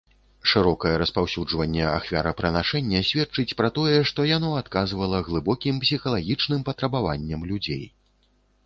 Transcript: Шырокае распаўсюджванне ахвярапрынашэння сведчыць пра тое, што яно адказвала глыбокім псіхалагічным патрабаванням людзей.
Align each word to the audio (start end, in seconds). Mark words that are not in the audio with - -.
Шырокае 0.51 0.93
распаўсюджванне 1.01 1.83
ахвярапрынашэння 1.89 3.03
сведчыць 3.11 3.55
пра 3.61 3.69
тое, 3.77 3.95
што 4.13 4.27
яно 4.31 4.49
адказвала 4.63 5.21
глыбокім 5.29 5.75
псіхалагічным 5.87 6.61
патрабаванням 6.73 7.49
людзей. 7.55 7.83